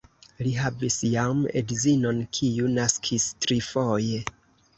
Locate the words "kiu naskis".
2.39-3.27